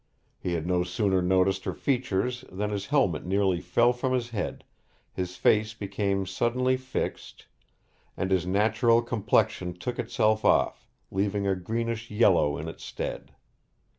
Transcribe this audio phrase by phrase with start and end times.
[0.39, 4.63] He had no sooner noticed her features than his helmet nearly fell from his hand;
[5.13, 7.45] his face became suddenly fixed,
[8.17, 13.35] and his natural complexion took itself off, leaving a greenish yellow in its stead.